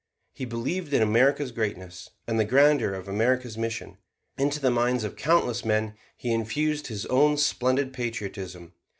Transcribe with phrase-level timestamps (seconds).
[0.33, 3.99] He believed in America's greatness and the grandeur of America's mission.
[4.35, 8.73] Into the minds of countless men he infused his own splendid patriotism.